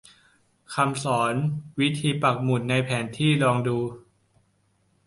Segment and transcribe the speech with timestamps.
[0.73, 1.33] คลิปสอน
[1.79, 3.77] วิธีปักหมุดในแผนที่ลองดู